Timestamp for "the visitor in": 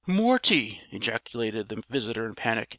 1.69-2.33